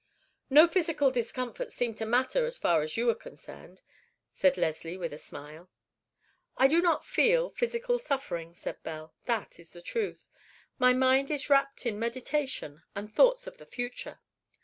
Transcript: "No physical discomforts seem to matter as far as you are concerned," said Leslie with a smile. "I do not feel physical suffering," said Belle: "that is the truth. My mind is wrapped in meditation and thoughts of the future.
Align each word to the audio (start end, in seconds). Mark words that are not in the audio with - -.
"No 0.49 0.65
physical 0.67 1.11
discomforts 1.11 1.75
seem 1.75 1.93
to 1.97 2.07
matter 2.07 2.43
as 2.47 2.57
far 2.57 2.81
as 2.81 2.97
you 2.97 3.07
are 3.11 3.13
concerned," 3.13 3.83
said 4.33 4.57
Leslie 4.57 4.97
with 4.97 5.13
a 5.13 5.17
smile. 5.19 5.69
"I 6.57 6.67
do 6.67 6.81
not 6.81 7.05
feel 7.05 7.51
physical 7.51 7.99
suffering," 7.99 8.55
said 8.55 8.81
Belle: 8.81 9.13
"that 9.25 9.59
is 9.59 9.73
the 9.73 9.81
truth. 9.83 10.27
My 10.79 10.91
mind 10.91 11.29
is 11.29 11.51
wrapped 11.51 11.85
in 11.85 11.99
meditation 11.99 12.81
and 12.95 13.11
thoughts 13.13 13.45
of 13.45 13.57
the 13.57 13.65
future. 13.67 14.19